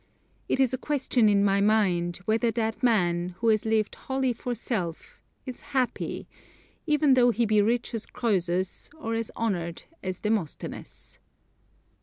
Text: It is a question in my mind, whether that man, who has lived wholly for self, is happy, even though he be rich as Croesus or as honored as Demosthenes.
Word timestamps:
It 0.49 0.59
is 0.59 0.73
a 0.73 0.79
question 0.79 1.29
in 1.29 1.43
my 1.45 1.61
mind, 1.61 2.17
whether 2.25 2.49
that 2.49 2.81
man, 2.81 3.35
who 3.37 3.49
has 3.49 3.65
lived 3.65 3.93
wholly 3.93 4.33
for 4.33 4.55
self, 4.55 5.21
is 5.45 5.61
happy, 5.77 6.27
even 6.87 7.13
though 7.13 7.29
he 7.29 7.45
be 7.45 7.61
rich 7.61 7.93
as 7.93 8.07
Croesus 8.07 8.89
or 8.97 9.13
as 9.13 9.29
honored 9.35 9.83
as 10.01 10.19
Demosthenes. 10.21 11.19